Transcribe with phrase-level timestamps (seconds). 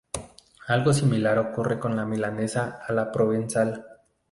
[0.69, 3.85] Algo similar ocurre con la milanesa a la provenzal.